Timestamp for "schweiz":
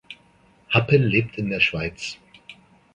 1.59-2.17